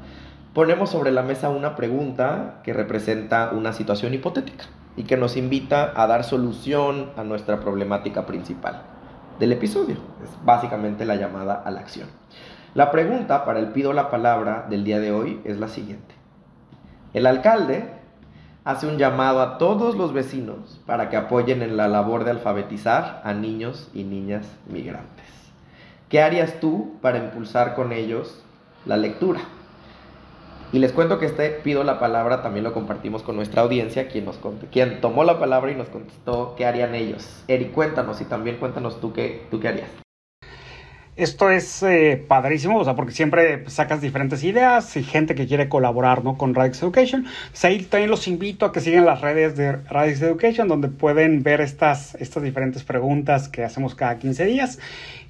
[0.54, 4.64] ponemos sobre la mesa una pregunta que representa una situación hipotética
[4.96, 8.84] y que nos invita a dar solución a nuestra problemática principal
[9.38, 9.96] del episodio.
[10.24, 12.08] Es básicamente la llamada a la acción.
[12.72, 16.14] La pregunta para el pido la palabra del día de hoy es la siguiente.
[17.12, 17.95] El alcalde
[18.66, 23.22] hace un llamado a todos los vecinos para que apoyen en la labor de alfabetizar
[23.22, 25.24] a niños y niñas migrantes.
[26.08, 28.42] ¿Qué harías tú para impulsar con ellos
[28.84, 29.38] la lectura?
[30.72, 34.24] Y les cuento que este pido la palabra también lo compartimos con nuestra audiencia, quien,
[34.24, 34.40] nos
[34.72, 37.44] quien tomó la palabra y nos contestó qué harían ellos.
[37.46, 40.05] Eric, cuéntanos y también cuéntanos tú qué, tú qué harías.
[41.16, 45.68] Esto es eh, padrísimo, o sea, porque siempre sacas diferentes ideas y gente que quiere
[45.68, 46.36] colaborar ¿no?
[46.36, 47.24] con Radix Education.
[47.50, 51.42] Pues ahí también los invito a que sigan las redes de Radix Education, donde pueden
[51.42, 54.78] ver estas, estas diferentes preguntas que hacemos cada 15 días.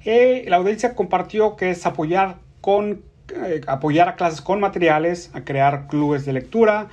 [0.03, 3.01] Eh, la audiencia compartió que es apoyar con
[3.33, 6.87] eh, apoyar a clases con materiales, a crear clubes de lectura,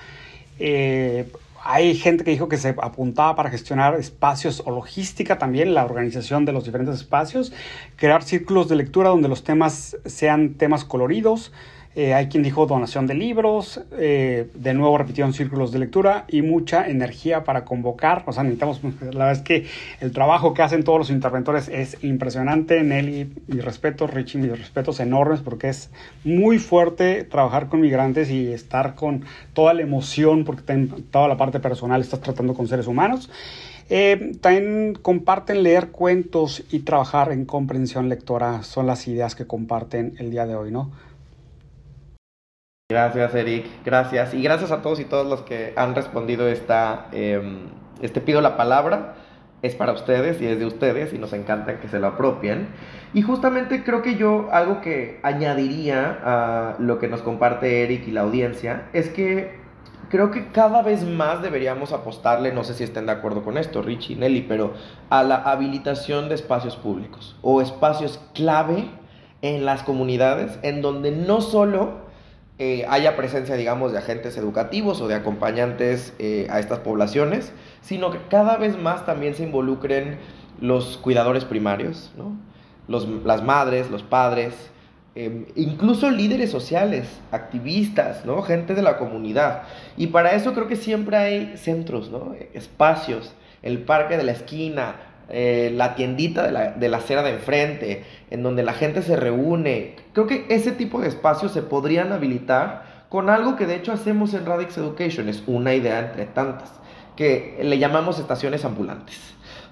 [0.59, 1.27] eh,
[1.65, 6.45] hay gente que dijo que se apuntaba para gestionar espacios o logística también, la organización
[6.45, 7.53] de los diferentes espacios,
[7.97, 11.53] crear círculos de lectura donde los temas sean temas coloridos,
[11.97, 16.43] eh, hay quien dijo donación de libros, eh, de nuevo repitieron círculos de lectura y
[16.43, 18.25] mucha energía para convocar.
[18.27, 19.67] O sea, necesitamos, la verdad es que
[20.01, 22.83] el trabajo que hacen todos los interventores es impresionante.
[22.83, 25.91] Nelly, mis respetos, Richie, mis respetos enormes porque es
[26.25, 31.61] muy fuerte trabajar con migrantes y estar con toda la emoción porque toda la parte
[31.61, 33.31] personal estás tratando con seres humanos.
[33.91, 38.63] Eh, también comparten leer cuentos y trabajar en comprensión lectora.
[38.63, 40.91] Son las ideas que comparten el día de hoy, ¿no?
[42.91, 43.65] Gracias, Eric.
[43.83, 44.35] Gracias.
[44.35, 47.71] Y gracias a todos y todas los que han respondido esta, em,
[48.03, 49.15] este pido la palabra.
[49.63, 52.69] Es para ustedes y es de ustedes y nos encanta que se lo apropien.
[53.15, 58.11] Y justamente creo que yo algo que añadiría a lo que nos comparte Eric y
[58.11, 59.59] la audiencia es que
[60.11, 63.81] creo que cada vez más deberíamos apostarle, no sé si estén de acuerdo con esto,
[63.81, 64.75] Richie y Nelly, pero
[65.09, 68.91] a la habilitación de espacios públicos o espacios clave
[69.41, 72.04] en las comunidades en donde no solo
[72.59, 78.13] eh, haya presencia, digamos, de agentes educativos o de acompañantes eh, a estas poblaciones, sino
[78.13, 80.19] que cada vez más también se involucren
[80.61, 82.37] los cuidadores primarios, ¿no?
[82.87, 84.55] las madres, los padres,
[85.17, 88.43] em, incluso líderes sociales, activistas, ¿no?
[88.43, 89.63] gente de la comunidad.
[89.97, 92.37] Y para eso creo que siempre hay centros, ¿no?
[92.53, 94.95] espacios, el parque de la esquina,
[95.29, 99.17] eh, la tiendita de la, de la acera de enfrente, en donde la gente se
[99.17, 99.97] reúne.
[100.13, 104.35] Creo que ese tipo de espacios se podrían habilitar con algo que de hecho hacemos
[104.35, 106.73] en Radix Education, es una idea entre tantas,
[107.17, 109.21] que le llamamos estaciones ambulantes.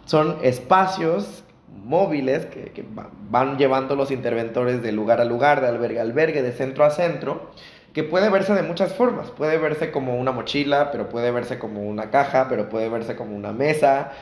[0.05, 1.45] Son espacios
[1.85, 2.85] móviles que, que
[3.31, 6.91] van llevando los interventores de lugar a lugar, de albergue a albergue, de centro a
[6.91, 7.51] centro,
[7.93, 9.31] que puede verse de muchas formas.
[9.31, 13.37] Puede verse como una mochila, pero puede verse como una caja, pero puede verse como
[13.37, 14.13] una mesa,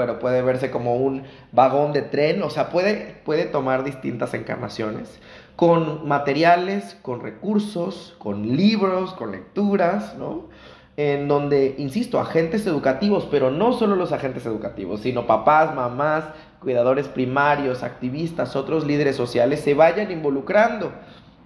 [0.00, 5.20] pero puede verse como un vagón de tren, o sea, puede, puede tomar distintas encarnaciones,
[5.56, 10.48] con materiales, con recursos, con libros, con lecturas, ¿no?
[10.96, 16.24] En donde, insisto, agentes educativos, pero no solo los agentes educativos, sino papás, mamás,
[16.60, 20.92] cuidadores primarios, activistas, otros líderes sociales, se vayan involucrando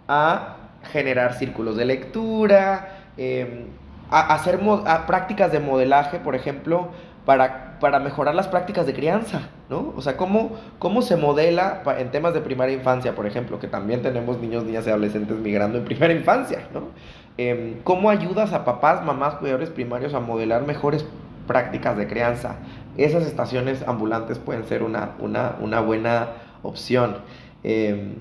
[0.07, 0.59] a
[0.93, 3.67] generar círculos de lectura, em,
[4.13, 4.61] a hacer
[5.09, 6.91] prácticas de modelaje, por ejemplo,
[7.25, 9.93] para, para mejorar las prácticas de crianza, ¿no?
[9.97, 14.03] O sea, cómo, cómo se modela en temas de primaria infancia, por ejemplo, que también
[14.03, 16.89] tenemos niños, niñas y adolescentes migrando en primera infancia, ¿no?
[17.37, 21.05] Em, ¿Cómo ayudas a papás, mamás, cuidadores primarios a modelar mejores
[21.47, 22.57] prácticas de crianza?
[22.97, 26.29] Esas estaciones ambulantes pueden ser una, una, una buena
[26.63, 27.17] opción.
[27.65, 28.15] Eh,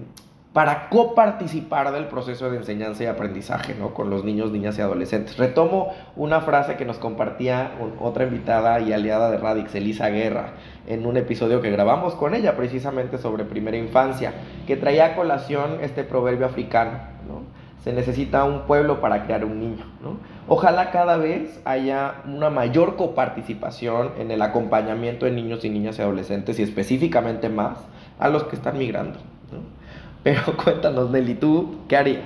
[0.54, 3.96] para coparticipar del proceso de enseñanza y aprendizaje ¿no?
[3.96, 5.36] con los niños, niñas y adolescentes.
[5.38, 10.54] Retomo una frase que nos compartía otra invitada y aliada de Radix, Elisa Guerra,
[10.86, 14.34] en un episodio que grabamos con ella precisamente sobre primera infancia,
[14.68, 17.00] que traía a colación este proverbio africano.
[17.28, 17.42] ¿no?
[17.84, 19.86] Se necesita un pueblo para crear un niño.
[20.04, 20.18] ¿no?
[20.48, 26.04] Ojalá cada vez haya una mayor coparticipación en el acompañamiento de niños y niñas y
[26.04, 27.80] adolescentes y específicamente más
[28.20, 29.18] a los que están migrando.
[29.52, 29.83] ¿no?
[30.24, 32.24] Pero cuéntanos, Nelly, ¿tú qué harías?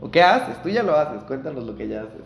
[0.00, 0.62] ¿O qué haces?
[0.62, 2.22] Tú ya lo haces, cuéntanos lo que ya haces.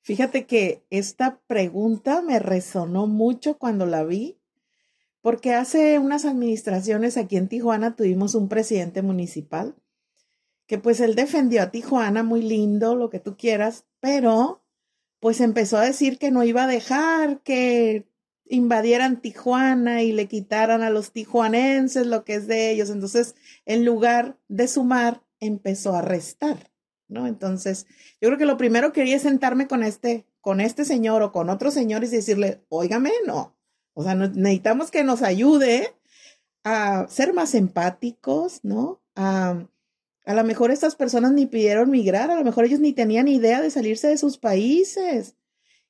[0.00, 4.38] Fíjate que esta pregunta me resonó mucho cuando la vi,
[5.20, 9.74] porque hace unas administraciones aquí en Tijuana tuvimos un presidente municipal
[10.66, 14.62] que pues él defendió a Tijuana muy lindo, lo que tú quieras, pero
[15.20, 18.07] pues empezó a decir que no iba a dejar que
[18.48, 22.90] invadieran Tijuana y le quitaran a los tijuanenses lo que es de ellos.
[22.90, 23.34] Entonces,
[23.66, 26.70] en lugar de sumar, empezó a restar,
[27.08, 27.26] ¿no?
[27.26, 27.86] Entonces,
[28.20, 31.50] yo creo que lo primero que quería sentarme con este, con este señor o con
[31.50, 33.56] otros señores y decirle, óigame, no.
[33.94, 35.94] O sea, necesitamos que nos ayude
[36.64, 39.00] a ser más empáticos, ¿no?
[39.14, 39.66] A,
[40.24, 43.60] a lo mejor estas personas ni pidieron migrar, a lo mejor ellos ni tenían idea
[43.62, 45.37] de salirse de sus países.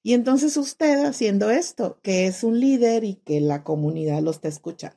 [0.08, 4.48] Y entonces usted haciendo esto, que es un líder y que la comunidad lo está
[4.48, 4.96] escuchando.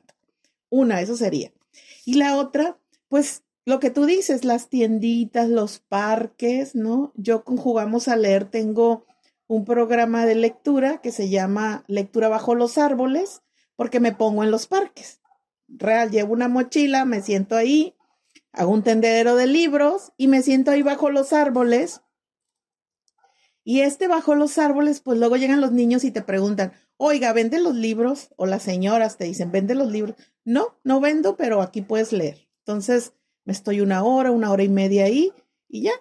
[0.70, 1.52] Una, eso sería.
[2.06, 7.12] Y la otra, pues lo que tú dices, las tienditas, los parques, ¿no?
[7.14, 9.04] Yo con Jugamos a Leer tengo
[9.48, 13.42] un programa de lectura que se llama Lectura bajo los árboles,
[13.76, 15.20] porque me pongo en los parques.
[15.68, 17.94] Real, llevo una mochila, me siento ahí,
[18.50, 22.00] hago un tendedero de libros y me siento ahí bajo los árboles
[23.64, 27.60] y este bajo los árboles, pues luego llegan los niños y te preguntan, oiga, ¿vende
[27.60, 28.30] los libros?
[28.36, 30.16] O las señoras te dicen, ¿vende los libros?
[30.44, 32.48] No, no vendo, pero aquí puedes leer.
[32.58, 33.12] Entonces,
[33.44, 35.32] me estoy una hora, una hora y media ahí
[35.68, 35.92] y ya,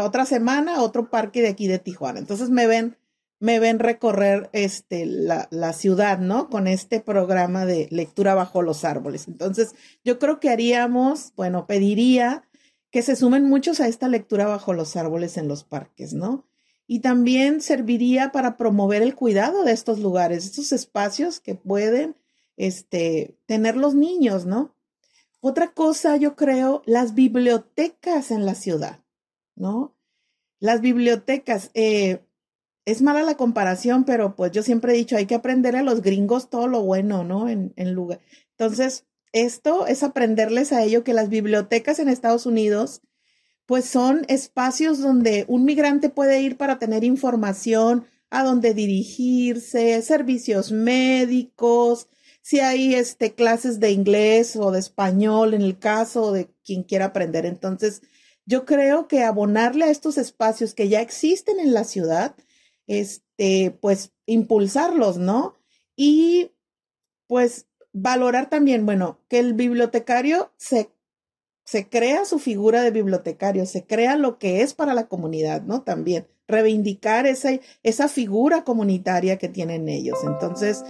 [0.00, 2.18] otra semana, otro parque de aquí de Tijuana.
[2.18, 2.96] Entonces me ven
[3.40, 6.48] me ven recorrer este, la, la, ciudad, ¿no?
[6.48, 9.26] Con este programa de lectura bajo los árboles.
[9.26, 12.48] Entonces, yo creo que haríamos, bueno, pediría
[12.92, 16.46] que se sumen muchos a esta lectura bajo los árboles en los parques, ¿no?
[16.92, 22.16] Y también serviría para promover el cuidado de estos lugares, estos espacios que pueden
[22.58, 24.76] este, tener los niños, ¿no?
[25.40, 29.00] Otra cosa, yo creo, las bibliotecas en la ciudad,
[29.56, 29.96] ¿no?
[30.60, 32.26] Las bibliotecas, eh,
[32.84, 36.02] es mala la comparación, pero pues yo siempre he dicho, hay que aprender a los
[36.02, 37.48] gringos todo lo bueno, ¿no?
[37.48, 38.20] En, en lugar.
[38.50, 43.00] Entonces, esto es aprenderles a ello que las bibliotecas en Estados Unidos,
[43.72, 50.70] pues son espacios donde un migrante puede ir para tener información, a dónde dirigirse, servicios
[50.70, 52.06] médicos,
[52.42, 57.06] si hay este, clases de inglés o de español en el caso de quien quiera
[57.06, 57.46] aprender.
[57.46, 58.02] Entonces,
[58.44, 62.36] yo creo que abonarle a estos espacios que ya existen en la ciudad,
[62.86, 65.54] este, pues impulsarlos, ¿no?
[65.96, 66.50] Y
[67.26, 70.91] pues valorar también, bueno, que el bibliotecario se,
[71.72, 75.80] se crea su figura de bibliotecario, se crea lo que es para la comunidad, ¿no?
[75.80, 77.48] También reivindicar esa,
[77.82, 80.18] esa figura comunitaria que tienen ellos.
[80.22, 80.84] Entonces,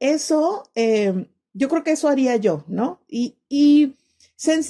[0.00, 3.00] eso, eh, yo creo que eso haría yo, ¿no?
[3.08, 3.96] Y, y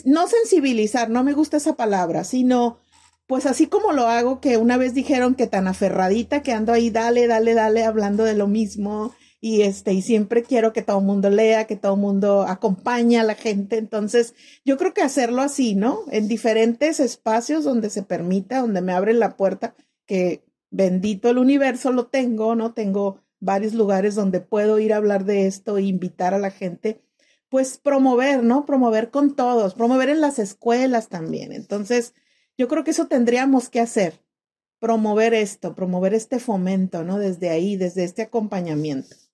[0.05, 2.79] no sensibilizar, no me gusta esa palabra, sino
[3.27, 6.91] pues así como lo hago, que una vez dijeron que tan aferradita que ando ahí,
[6.91, 11.05] dale, dale, dale, hablando de lo mismo, y este, y siempre quiero que todo el
[11.05, 13.77] mundo lea, que todo el mundo acompañe a la gente.
[13.79, 14.35] Entonces,
[14.65, 16.01] yo creo que hacerlo así, ¿no?
[16.11, 19.77] En diferentes espacios donde se permita, donde me abren la puerta,
[20.07, 22.75] que bendito el universo lo tengo, ¿no?
[22.75, 27.01] Tengo varios lugares donde puedo ir a hablar de esto e invitar a la gente,
[27.49, 28.67] pues promover, ¿no?
[28.67, 31.53] Promover con todos, promover en las escuelas también.
[31.53, 32.15] Entonces,
[32.57, 34.21] yo creo que eso tendríamos que hacer,
[34.81, 37.19] promover esto, promover este fomento, ¿no?
[37.19, 39.28] Desde ahí, desde este acompañamiento.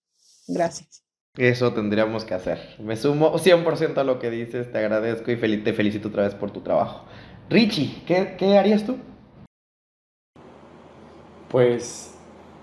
[0.46, 1.02] Gracias.
[1.36, 2.76] Eso tendríamos que hacer.
[2.78, 6.52] Me sumo 100% a lo que dices, te agradezco y te felicito otra vez por
[6.52, 7.04] tu trabajo.
[7.50, 8.96] Richie, ¿qué, qué harías tú?
[11.48, 12.16] Pues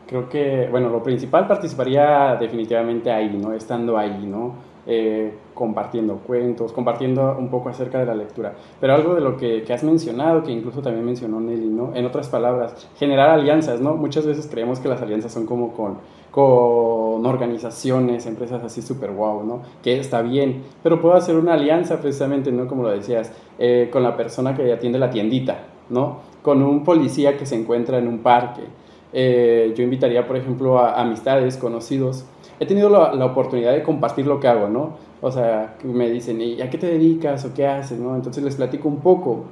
[0.08, 3.54] creo que, bueno, lo principal participaría definitivamente ahí, ¿no?
[3.54, 4.70] Estando ahí, ¿no?
[4.88, 8.56] Eh, compartiendo cuentos, compartiendo un poco acerca de la lectura.
[8.80, 11.94] Pero algo de lo que, has mencionado, que incluso también mencionó Nelly, ¿no?
[11.94, 13.94] En otras palabras, generar alianzas, ¿no?
[13.96, 16.00] Muchas veces creemos que las alianzas son como con,
[16.32, 19.62] con organizaciones, empresas así súper guau, ¿no?
[19.84, 22.68] Que está bien, pero puedo hacer una alianza precisamente, ¿no?
[22.68, 25.60] Como lo decías, eh, con la persona que atiende la tiendita,
[25.90, 26.22] ¿no?
[26.42, 28.64] Con un policía que se encuentra en un parque.
[29.14, 32.26] Eh, yo invitaría, por ejemplo, a amistades, conocidos,
[32.62, 34.91] he tenido la, oportunidad de compartir lo que hago, ¿no?
[35.20, 38.16] O sea, me dicen, ¿y a qué te dedicas o qué haces, no?
[38.16, 39.45] Entonces les platico un poco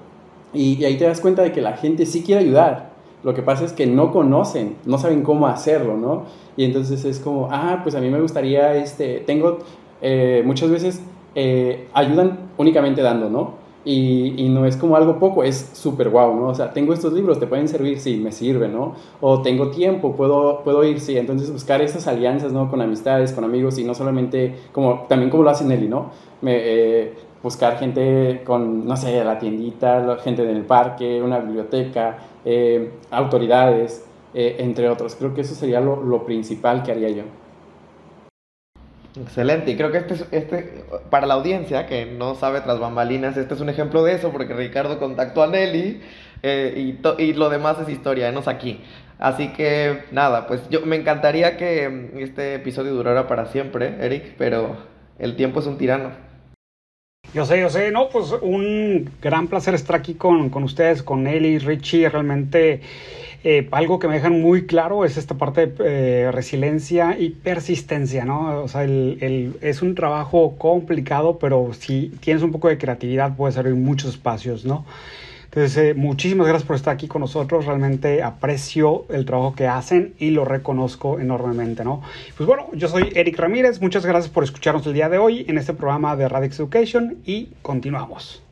[0.54, 2.92] y, ahí te das cuenta de que la gente sí quiere ayudar.
[3.24, 6.26] Lo que pasa es que no conocen, no saben cómo hacerlo, ¿no?
[6.56, 9.58] Y entonces es como, ah, pues a mí me gustaría, este, tengo,
[10.04, 11.02] eh, muchas veces
[11.34, 13.54] eh, ayudan únicamente dando, ¿no?
[13.92, 16.50] Y, no es como algo poco, es súper guau, ¿no?
[16.50, 18.00] O sea, tengo estos libros, ¿te pueden servir?
[18.00, 18.94] Sí, me sirven, ¿no?
[19.20, 21.18] O tengo tiempo, puedo, puedo ir, sí.
[21.18, 22.70] Entonces buscar esas alianzas, ¿no?
[22.70, 26.12] Con amistades, con amigos y no solamente, como también como lo hace Nelly, ¿no?
[26.42, 32.92] Me, eh, buscar gente con, no sé, la tiendita, gente del parque, una biblioteca, eh,
[33.10, 35.16] autoridades, eh, entre otros.
[35.16, 37.24] Creo que eso sería lo, lo principal que haría yo.
[39.16, 43.38] Excelente, y creo que este, es, este, para la audiencia que no sabe tras bambalinas,
[43.38, 46.02] este es un ejemplo de eso, porque Ricardo contactó a Nelly
[46.44, 46.74] eh,
[47.20, 48.82] y, y, lo demás es historia, no aquí.
[49.18, 54.36] Así que nada, pues yo me encantaría que mm, este episodio durara para siempre, Eric,
[54.38, 54.78] pero
[55.18, 56.12] el tiempo es un tirano.
[57.34, 61.24] Yo sé, yo sé, no, pues un gran placer estar aquí con, con ustedes, con
[61.24, 62.82] Nelly, Richie, realmente
[63.44, 68.26] eh, algo que me dejan muy claro es esta parte de eh, resiliencia y persistencia,
[68.26, 68.64] ¿no?
[68.64, 73.56] O sea, el, es un trabajo complicado, pero si tienes un poco de creatividad puedes
[73.56, 74.86] servir muchos espacios, ¿no?
[75.46, 77.66] Entonces, eh, muchísimas gracias por estar aquí con nosotros.
[77.66, 82.02] Realmente aprecio el trabajo que hacen y lo reconozco enormemente, ¿no?
[82.38, 83.82] Pues bueno, yo soy Eric Ramírez.
[83.82, 87.50] Muchas gracias por escucharnos el día de hoy en este programa de Radix Education y
[87.64, 88.44] continuamos.